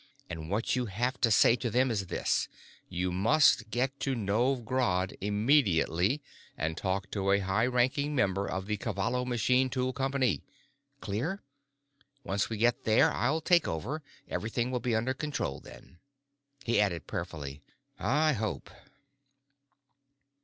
[0.31, 2.47] And what you have to say to them is this:
[2.89, 6.23] You must get to Novj Grad immediately,
[6.57, 10.41] and talk to a high ranking member of the Cavallo Machine Tool Company.
[11.01, 11.43] Clear?
[12.23, 15.99] Once we get there, I'll take over; everything will be under control then."
[16.63, 17.61] He added prayerfully,
[17.99, 18.71] "I hope."